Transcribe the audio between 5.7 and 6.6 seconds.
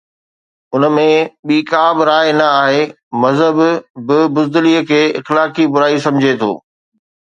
برائي سمجهي ٿو.